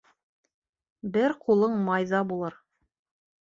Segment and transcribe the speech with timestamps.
[1.17, 2.59] Бер ҡулың майҙа булыр.